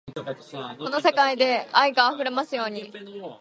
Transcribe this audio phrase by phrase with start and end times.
[0.79, 1.23] この世界が
[1.73, 2.91] 愛で溢れますように